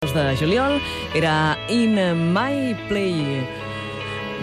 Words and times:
de 0.00 0.34
juliol 0.34 0.80
era 1.12 1.58
In 1.68 1.92
My 2.32 2.74
Play. 2.88 3.44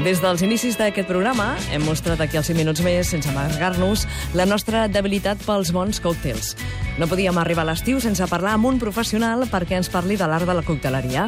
Des 0.06 0.20
dels 0.22 0.44
inicis 0.46 0.76
d'aquest 0.78 1.10
programa 1.10 1.48
hem 1.74 1.82
mostrat 1.82 2.22
aquí 2.22 2.38
als 2.38 2.52
5 2.52 2.60
minuts 2.62 2.83
més, 2.86 3.10
sense 3.10 3.26
amagar-nos, 3.32 4.04
la 4.38 4.46
nostra 4.46 4.83
debilitat 4.85 5.42
pels 5.48 5.74
bons 5.74 5.98
còctels. 5.98 6.54
No 7.01 7.09
podíem 7.09 7.42
arribar 7.42 7.66
a 7.66 7.72
l'estiu 7.72 7.98
sense 7.98 8.30
parlar 8.30 8.54
amb 8.54 8.70
un 8.70 8.78
professional 8.78 9.48
perquè 9.50 9.80
ens 9.82 9.89
parli 9.89 10.14
de 10.14 10.30
l'art 10.30 10.46
de 10.46 10.59
la 10.59 10.62
cocteleria. 10.62 11.25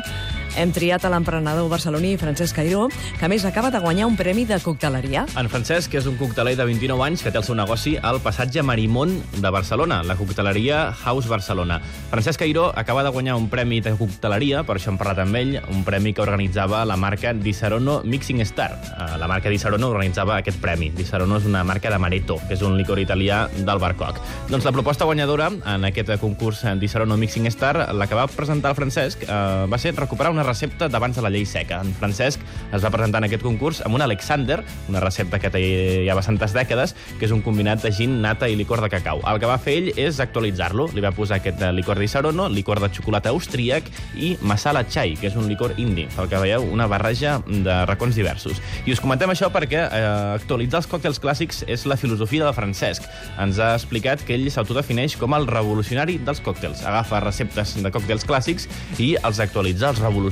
Hem 0.58 0.72
triat 0.74 1.06
a 1.06 1.10
l'emprenedor 1.14 1.70
barceloní 1.70 2.16
Francesc 2.18 2.56
Cairó, 2.58 2.88
que 3.20 3.28
més 3.32 3.46
acaba 3.46 3.70
de 3.72 3.80
guanyar 3.80 4.08
un 4.10 4.18
premi 4.18 4.46
de 4.50 4.58
cocteleria. 4.64 5.26
En 5.40 5.50
Francesc 5.50 5.94
és 5.96 6.08
un 6.10 6.18
cocteler 6.20 6.56
de 6.58 6.66
29 6.66 7.06
anys 7.06 7.24
que 7.24 7.32
té 7.32 7.38
el 7.40 7.46
seu 7.46 7.56
negoci 7.56 7.96
al 8.02 8.20
passatge 8.24 8.64
Marimón 8.66 9.14
de 9.38 9.52
Barcelona, 9.54 10.02
la 10.04 10.18
cocteleria 10.20 10.92
House 11.04 11.30
Barcelona. 11.30 11.80
Francesc 12.10 12.40
Cairó 12.40 12.72
acaba 12.76 13.04
de 13.04 13.10
guanyar 13.10 13.36
un 13.36 13.50
premi 13.50 13.80
de 13.82 13.94
cocteleria, 13.96 14.64
per 14.68 14.78
això 14.80 14.92
hem 14.92 14.98
parlat 15.00 15.22
amb 15.24 15.38
ell, 15.40 15.56
un 15.70 15.86
premi 15.88 16.14
que 16.14 16.26
organitzava 16.26 16.84
la 16.86 16.98
marca 16.98 17.34
Disaronno 17.34 18.02
Mixing 18.04 18.42
Star. 18.42 18.72
Eh, 18.74 19.18
La 19.20 19.28
marca 19.28 19.50
Disaronno 19.50 19.90
organitzava 19.90 20.38
aquest 20.38 20.60
premi. 20.62 20.90
Disaronno 20.96 21.38
és 21.38 21.46
una 21.46 21.64
marca 21.64 21.90
d'amaretto, 21.92 22.40
que 22.48 22.56
és 22.56 22.62
un 22.66 22.78
licor 22.78 23.00
italià 23.00 23.46
del 23.56 23.80
barcoc. 23.80 24.20
Doncs 24.50 24.66
la 24.66 24.72
proposta 24.72 25.06
guanyadora 25.06 25.50
en 25.50 25.86
aquest 25.86 26.12
concurs 26.20 26.64
Disaronno 26.80 27.18
Mixing 27.18 27.48
Star, 27.48 27.94
la 27.94 28.08
que 28.08 28.16
va 28.16 28.28
presentar 28.28 28.72
el 28.72 28.76
Francesc, 28.80 29.24
eh, 29.24 29.66
va 29.70 29.78
ser 29.78 29.96
recuperar 29.96 30.32
una 30.32 30.39
recepta 30.44 30.90
d'abans 30.90 31.16
de 31.16 31.24
la 31.24 31.32
llei 31.34 31.46
seca. 31.46 31.82
En 31.84 31.94
Francesc 31.96 32.42
es 32.74 32.84
va 32.84 32.92
presentar 32.94 33.22
en 33.24 33.28
aquest 33.30 33.44
concurs 33.46 33.82
amb 33.86 33.98
un 33.98 34.04
Alexander, 34.06 34.60
una 34.90 35.02
recepta 35.04 35.40
que 35.40 35.52
té 35.54 35.62
ja 36.08 36.16
bastantes 36.18 36.54
dècades, 36.56 36.96
que 37.20 37.28
és 37.28 37.34
un 37.36 37.44
combinat 37.46 37.84
de 37.84 37.92
gin, 37.96 38.20
nata 38.24 38.50
i 38.50 38.58
licor 38.60 38.82
de 38.84 38.90
cacau. 38.92 39.24
El 39.30 39.40
que 39.42 39.50
va 39.50 39.60
fer 39.62 39.78
ell 39.80 39.92
és 40.00 40.20
actualitzar-lo. 40.24 40.90
Li 40.96 41.04
va 41.04 41.14
posar 41.16 41.40
aquest 41.40 41.62
eh, 41.64 41.72
licor 41.76 42.00
d'Isarono, 42.00 42.48
licor 42.50 42.82
de 42.84 42.92
xocolata 42.94 43.34
austríac 43.34 43.90
i 44.16 44.36
masala 44.42 44.86
chai, 44.88 45.16
que 45.20 45.30
és 45.30 45.38
un 45.40 45.50
licor 45.52 45.76
indi. 45.78 46.08
Pel 46.16 46.30
que 46.32 46.42
veieu, 46.42 46.66
una 46.72 46.88
barreja 46.92 47.40
de 47.48 47.80
racons 47.90 48.18
diversos. 48.18 48.62
I 48.86 48.96
us 48.96 49.04
comentem 49.04 49.32
això 49.34 49.52
perquè 49.54 49.84
eh, 49.86 50.04
actualitzar 50.40 50.84
els 50.84 50.90
còctels 50.92 51.22
clàssics 51.22 51.64
és 51.68 51.86
la 51.90 51.98
filosofia 52.00 52.46
del 52.48 52.56
Francesc. 52.58 53.06
Ens 53.42 53.60
ha 53.60 53.74
explicat 53.78 54.24
que 54.26 54.38
ell 54.38 54.48
s'autodefineix 54.52 55.18
com 55.20 55.36
el 55.38 55.48
revolucionari 55.50 56.20
dels 56.26 56.42
còctels. 56.46 56.84
Agafa 56.88 57.22
receptes 57.26 57.76
de 57.80 57.94
còctels 57.94 58.26
clàssics 58.28 58.70
i 59.00 59.14
els 59.24 59.42
actualitza, 59.44 59.92
els 59.94 60.04
revoluciona. 60.04 60.29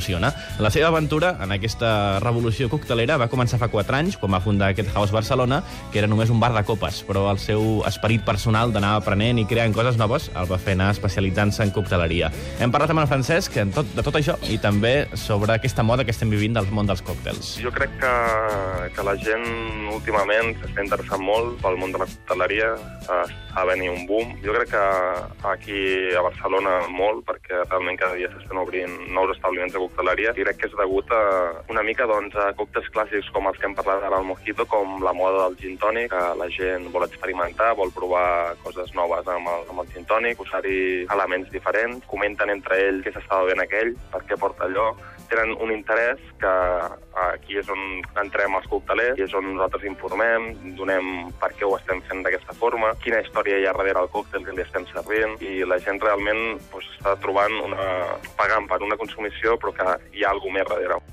La 0.59 0.71
seva 0.73 0.91
aventura 0.91 1.35
en 1.43 1.51
aquesta 1.55 2.19
revolució 2.23 2.69
coctelera 2.69 3.17
va 3.17 3.29
començar 3.31 3.59
fa 3.61 3.69
4 3.73 3.97
anys, 3.97 4.17
quan 4.17 4.33
va 4.33 4.41
fundar 4.43 4.71
aquest 4.71 4.93
House 4.93 5.13
Barcelona, 5.15 5.61
que 5.91 5.99
era 6.01 6.07
només 6.07 6.29
un 6.33 6.39
bar 6.39 6.53
de 6.55 6.63
copes, 6.67 7.01
però 7.07 7.27
el 7.31 7.41
seu 7.41 7.81
esperit 7.87 8.23
personal 8.25 8.73
d'anar 8.73 8.95
aprenent 8.97 9.39
i 9.41 9.45
creant 9.49 9.75
coses 9.75 9.97
noves 9.97 10.29
el 10.35 10.49
va 10.49 10.59
fer 10.61 10.77
anar 10.77 10.91
especialitzant-se 10.95 11.65
en 11.65 11.73
cocteleria. 11.75 12.31
Hem 12.61 12.73
parlat 12.73 12.93
amb 12.93 13.03
en 13.03 13.09
Francesc 13.09 13.57
en 13.61 13.73
tot, 13.75 13.89
de 13.95 14.05
tot 14.05 14.15
això 14.19 14.37
i 14.49 14.59
també 14.61 15.07
sobre 15.17 15.55
aquesta 15.55 15.85
moda 15.85 16.05
que 16.05 16.13
estem 16.15 16.29
vivint 16.33 16.57
del 16.57 16.69
món 16.71 16.89
dels 16.89 17.03
còctels. 17.05 17.55
Jo 17.63 17.73
crec 17.73 17.97
que, 18.01 18.13
que 18.95 19.05
la 19.05 19.15
gent 19.21 19.45
últimament 19.93 20.53
s'està 20.61 20.85
interessant 20.85 21.23
molt 21.23 21.57
pel 21.63 21.79
món 21.81 21.93
de 21.95 22.01
la 22.03 22.09
cocteleria, 22.09 22.73
està 23.07 23.65
venint 23.69 23.93
un 23.93 24.05
boom. 24.09 24.35
Jo 24.43 24.53
crec 24.57 24.73
que 24.73 24.85
aquí 25.49 25.81
a 26.17 26.23
Barcelona 26.25 26.79
molt, 26.93 27.23
perquè 27.27 27.63
realment 27.63 27.97
cada 27.99 28.17
dia 28.19 28.29
s'estan 28.33 28.61
obrint 28.61 28.93
nous 29.13 29.33
establiments 29.33 29.73
de 29.73 29.81
cocteleria, 29.87 30.35
i 30.35 30.45
crec 30.45 30.61
que 30.61 30.69
és 30.69 30.77
degut 30.77 31.11
a 31.15 31.21
una 31.73 31.83
mica 31.87 32.07
doncs, 32.09 32.35
a 32.37 32.51
còctels 32.59 32.91
clàssics 32.93 33.31
com 33.33 33.49
els 33.49 33.59
que 33.59 33.67
hem 33.69 33.75
parlat 33.77 34.03
ara 34.03 34.21
al 34.21 34.27
Mojito, 34.27 34.67
com 34.69 34.99
la 35.03 35.15
moda 35.17 35.47
del 35.47 35.57
gin 35.63 35.77
tònic, 35.81 36.11
que 36.13 36.23
la 36.39 36.49
gent 36.53 36.87
vol 36.93 37.07
experimentar, 37.07 37.73
vol 37.79 37.93
provar 37.95 38.55
coses 38.63 38.93
noves 38.97 39.27
amb 39.31 39.51
el, 39.53 39.67
amb 39.71 39.83
el 39.83 39.91
gin 39.93 40.07
tònic, 40.09 40.37
posar-hi 40.39 40.79
elements 41.17 41.51
diferents, 41.53 42.05
comenten 42.11 42.53
entre 42.53 42.79
ells 42.87 43.05
què 43.05 43.15
s'estava 43.15 43.49
ben 43.49 43.63
aquell, 43.63 43.95
per 44.13 44.23
què 44.27 44.39
porta 44.39 44.67
allò, 44.67 44.91
tenen 45.27 45.55
un 45.59 45.71
interès 45.71 46.19
que 46.39 46.53
aquí 47.17 47.57
és 47.59 47.69
on 47.73 47.81
entrem 48.21 48.55
els 48.57 48.67
coctelers, 48.71 49.17
i 49.19 49.25
és 49.25 49.33
on 49.35 49.49
nosaltres 49.53 49.87
informem, 49.89 50.49
donem 50.77 51.31
per 51.41 51.51
què 51.57 51.65
ho 51.67 51.75
estem 51.77 52.01
fent 52.07 52.23
d'aquesta 52.25 52.55
forma, 52.59 52.93
quina 53.03 53.21
història 53.23 53.57
hi 53.59 53.67
ha 53.67 53.75
darrere 53.75 54.05
el 54.05 54.11
còctel 54.13 54.45
que 54.45 54.55
li 54.55 54.63
estem 54.63 54.85
servint, 54.93 55.37
i 55.43 55.65
la 55.67 55.79
gent 55.83 55.99
realment 56.03 56.43
doncs, 56.71 56.91
està 56.97 57.17
trobant 57.23 57.53
una... 57.65 57.87
pagant 58.39 58.69
per 58.69 58.79
una 58.85 58.97
consumició, 58.99 59.57
però 59.59 59.73
que 59.77 59.97
hi 60.17 60.25
ha 60.25 60.33
alguna 60.35 60.65
més. 60.65 61.06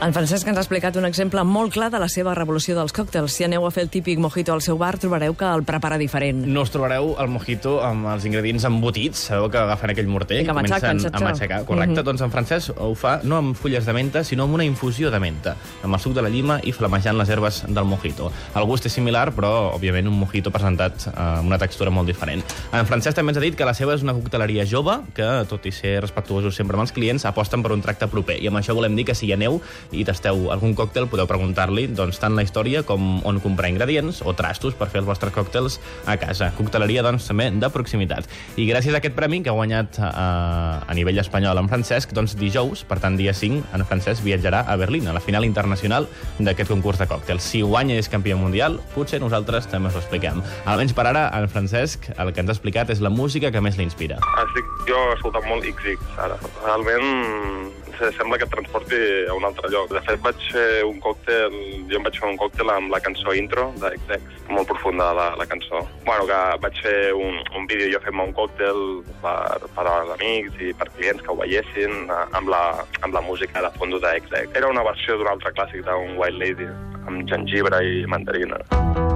En 0.00 0.14
Francesc 0.16 0.48
ens 0.48 0.56
ha 0.56 0.62
explicat 0.62 0.96
un 0.96 1.04
exemple 1.04 1.42
molt 1.44 1.74
clar 1.74 1.90
de 1.92 1.98
la 2.00 2.06
seva 2.08 2.32
revolució 2.32 2.72
dels 2.72 2.94
còctels. 2.96 3.34
Si 3.36 3.44
aneu 3.44 3.66
a 3.68 3.70
fer 3.74 3.82
el 3.84 3.90
típic 3.92 4.16
mojito 4.22 4.54
al 4.54 4.62
seu 4.64 4.78
bar, 4.80 4.94
trobareu 4.96 5.34
que 5.36 5.44
el 5.44 5.60
prepara 5.68 5.98
diferent. 6.00 6.38
No 6.48 6.62
us 6.64 6.72
trobareu 6.72 7.10
el 7.20 7.28
mojito 7.28 7.74
amb 7.84 8.08
els 8.08 8.24
ingredients 8.24 8.64
embotits, 8.64 9.26
sabeu 9.28 9.50
que 9.52 9.60
agafen 9.60 9.92
aquell 9.92 10.08
morter 10.08 10.38
I 10.40 10.46
que 10.48 10.54
saps 10.72 11.04
a 11.10 11.20
matxacar. 11.20 11.58
Correcte, 11.68 11.92
mm 11.92 11.98
-hmm. 11.98 12.04
doncs 12.08 12.22
en 12.22 12.30
Francesc 12.30 12.80
ho 12.80 12.94
fa 12.94 13.20
no 13.24 13.36
amb 13.36 13.54
fulles 13.54 13.84
de 13.84 13.92
menta, 13.92 14.24
sinó 14.24 14.44
amb 14.44 14.54
una 14.54 14.64
infusió 14.64 15.10
de 15.10 15.20
menta, 15.20 15.56
amb 15.82 15.94
el 15.94 16.00
suc 16.00 16.14
de 16.14 16.22
la 16.22 16.30
llima 16.30 16.60
i 16.62 16.72
flamejant 16.72 17.18
les 17.18 17.28
herbes 17.28 17.64
del 17.68 17.84
mojito. 17.84 18.32
El 18.54 18.64
gust 18.64 18.86
és 18.86 18.92
similar, 18.92 19.34
però, 19.34 19.74
òbviament, 19.74 20.08
un 20.08 20.18
mojito 20.18 20.50
presentat 20.50 21.08
eh, 21.08 21.10
amb 21.20 21.46
una 21.46 21.58
textura 21.58 21.90
molt 21.90 22.06
diferent. 22.06 22.42
En 22.72 22.86
Francesc 22.86 23.16
també 23.16 23.32
ens 23.32 23.38
ha 23.38 23.42
dit 23.42 23.54
que 23.54 23.66
la 23.66 23.74
seva 23.74 23.94
és 23.94 24.02
una 24.02 24.14
cocteleria 24.14 24.64
jove, 24.64 24.98
que, 25.12 25.44
tot 25.46 25.66
i 25.66 25.72
ser 25.72 26.00
respectuosos 26.00 26.56
sempre 26.56 26.76
amb 26.76 26.82
els 26.88 26.92
clients, 26.92 27.26
aposten 27.26 27.62
per 27.62 27.72
un 27.72 27.82
tracte 27.82 28.06
proper. 28.06 28.42
I 28.42 28.46
amb 28.46 28.56
això 28.56 28.74
volem 28.74 28.96
dir 28.96 29.04
que 29.04 29.14
si 29.14 29.26
hi 29.26 29.32
aneu 29.32 29.60
i 29.92 30.04
tasteu 30.04 30.50
algun 30.52 30.74
còctel, 30.78 31.08
podeu 31.10 31.26
preguntar-li 31.26 31.86
doncs, 31.94 32.18
tant 32.22 32.34
la 32.36 32.42
història 32.46 32.82
com 32.86 33.20
on 33.26 33.40
comprar 33.40 33.68
ingredients 33.72 34.22
o 34.24 34.32
trastos 34.38 34.74
per 34.78 34.88
fer 34.92 35.00
els 35.02 35.08
vostres 35.08 35.32
còctels 35.34 35.78
a 36.06 36.16
casa. 36.20 36.52
Cocteleria, 36.58 37.02
doncs, 37.02 37.26
també 37.26 37.50
de 37.50 37.70
proximitat. 37.70 38.28
I 38.56 38.66
gràcies 38.68 38.94
a 38.94 38.98
aquest 39.00 39.14
premi 39.16 39.42
que 39.42 39.50
ha 39.50 39.56
guanyat 39.56 39.98
eh, 39.98 40.04
a 40.10 40.94
nivell 40.94 41.18
espanyol 41.22 41.58
en 41.58 41.68
Francesc, 41.70 42.12
doncs 42.16 42.36
dijous, 42.38 42.84
per 42.84 43.00
tant 43.00 43.16
dia 43.18 43.34
5, 43.34 43.64
en 43.74 43.84
Francesc 43.88 44.22
viatjarà 44.24 44.64
a 44.66 44.76
Berlín, 44.76 45.08
a 45.08 45.14
la 45.16 45.20
final 45.24 45.44
internacional 45.48 46.06
d'aquest 46.38 46.70
concurs 46.70 46.98
de 47.00 47.08
còctels. 47.10 47.42
Si 47.42 47.62
guanya 47.62 47.96
és 47.98 48.08
campió 48.08 48.36
mundial, 48.38 48.78
potser 48.94 49.20
nosaltres 49.20 49.66
també 49.70 49.88
us 49.90 49.96
ho 49.98 50.02
expliquem. 50.04 50.42
Almenys 50.66 50.92
per 50.94 51.06
ara, 51.10 51.26
en 51.40 51.48
Francesc, 51.48 52.10
el 52.18 52.32
que 52.32 52.40
ens 52.44 52.50
ha 52.50 52.56
explicat 52.58 52.90
és 52.90 53.00
la 53.00 53.10
música 53.10 53.50
que 53.50 53.60
més 53.64 53.78
l'inspira. 53.80 54.18
Estic 54.44 54.66
jo 54.88 54.98
escoltant 55.16 55.46
molt 55.48 55.64
XX 55.64 55.98
ara. 56.18 56.36
Realment 56.64 57.72
se- 57.98 58.12
sembla 58.16 58.38
que 58.38 58.44
et 58.44 58.50
transporti 58.52 59.00
a 59.28 59.34
un 59.34 59.44
altre 59.44 59.68
lloc. 59.70 59.79
De 59.90 60.02
fet, 60.06 60.20
vaig 60.24 60.42
fer 60.52 60.82
un 60.84 61.00
còctel, 61.02 61.54
jo 61.90 61.98
em 61.98 62.04
vaig 62.06 62.18
fer 62.20 62.28
un 62.28 62.38
còctel 62.40 62.72
amb 62.74 62.92
la 62.92 63.00
cançó 63.04 63.34
intro 63.36 63.70
de 63.80 63.92
XX, 63.96 64.42
molt 64.50 64.68
profunda 64.68 65.10
la, 65.16 65.30
la 65.40 65.46
cançó. 65.48 65.82
Bueno, 66.04 66.26
que 66.28 66.40
vaig 66.64 66.82
fer 66.84 66.98
un, 67.16 67.40
un 67.56 67.70
vídeo 67.70 67.88
jo 67.94 68.02
fent-me 68.04 68.28
un 68.28 68.36
còctel 68.36 68.82
per, 69.24 69.70
per 69.76 69.86
als 69.86 70.12
amics 70.18 70.60
i 70.60 70.74
per 70.76 70.90
clients 70.98 71.24
que 71.24 71.32
ho 71.32 71.38
veiessin 71.40 72.12
amb 72.12 72.52
la, 72.52 72.62
amb 73.00 73.16
la 73.16 73.24
música 73.24 73.64
de 73.64 73.72
fons 73.78 73.96
de 73.96 74.14
XX. 74.20 74.52
Era 74.60 74.70
una 74.70 74.84
versió 74.86 75.16
d'un 75.16 75.32
altre 75.32 75.54
clàssic 75.56 75.86
d'un 75.88 76.16
White 76.20 76.38
Lady, 76.42 76.70
amb 77.06 77.26
gengibre 77.30 77.82
i 77.86 78.06
mandarina. 78.10 78.60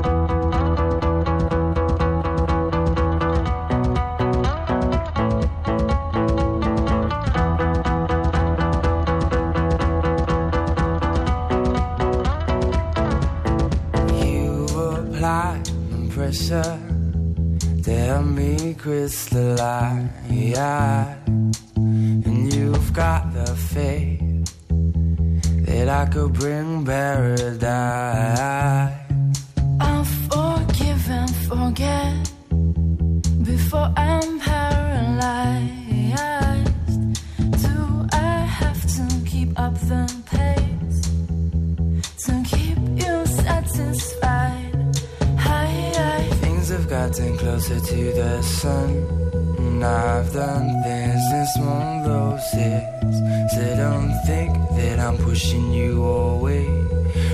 You 0.04 0.13
me 18.34 18.74
crystallize, 18.74 20.08
and 21.76 22.52
you've 22.52 22.92
got 22.92 23.32
the 23.32 23.54
faith 23.54 24.20
that 25.66 25.88
I 25.88 26.06
could 26.06 26.32
bring 26.32 26.84
paradise. 26.84 28.24
Closer 47.54 47.78
to 47.78 48.12
the 48.12 48.42
sun. 48.42 48.90
And 49.58 49.84
I've 49.84 50.32
done 50.32 50.82
things 50.82 51.22
this 51.30 51.52
one 51.58 52.02
roses. 52.02 53.14
So 53.54 53.62
don't 53.76 54.12
think 54.26 54.52
that 54.78 54.98
I'm 54.98 55.16
pushing 55.18 55.72
you 55.72 56.02
away. 56.02 56.66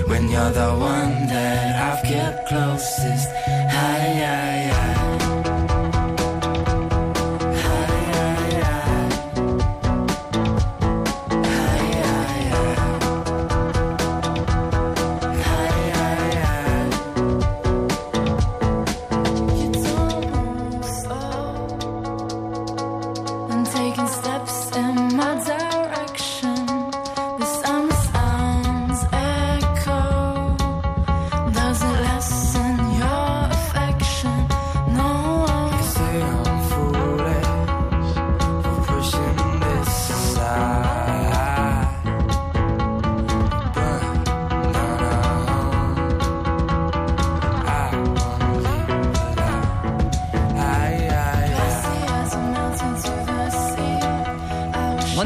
When 0.05 0.29
you're 0.29 0.51
the 0.51 0.73
one 0.93 1.13
that 1.33 1.69
I've 1.87 2.03
kept 2.03 2.49
closest. 2.49 3.29
Hi, 3.75 4.10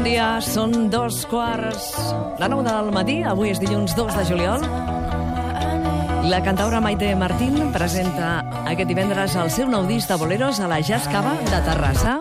dia, 0.06 0.26
són 0.44 0.86
dos 0.92 1.24
quarts 1.26 1.88
de 2.38 2.48
nou 2.50 2.60
del 2.62 2.92
matí, 2.94 3.16
avui 3.26 3.50
és 3.50 3.58
dilluns 3.58 3.96
2 3.98 4.14
de 4.14 4.24
juliol. 4.28 4.62
La 6.30 6.38
cantaora 6.46 6.80
Maite 6.84 7.10
Martín 7.18 7.72
presenta 7.74 8.38
aquest 8.62 8.86
divendres 8.90 9.34
el 9.40 9.50
seu 9.50 9.70
nou 9.72 9.86
disc 9.90 10.10
de 10.10 10.18
boleros 10.20 10.62
a 10.62 10.70
la 10.70 10.78
Jazz 10.78 11.10
Cava 11.10 11.34
de 11.50 11.62
Terrassa. 11.66 12.20